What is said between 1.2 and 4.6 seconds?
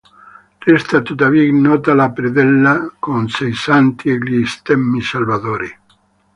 ignota la predella con sei santi e gli